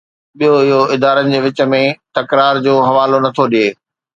[0.37, 1.81] ٻيو، اهو ادارن جي وچ ۾
[2.15, 3.67] تڪرار جو حوالو نٿو ڏئي.